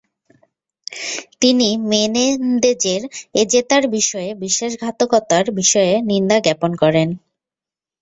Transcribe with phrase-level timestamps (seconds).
[1.41, 3.01] তিনি মেনেন্দেজের
[3.35, 7.09] এজেতা’র বিষয়ে বিশ্বাসঘাতকতার বিষয়ে নিন্দাজ্ঞাপন করেন।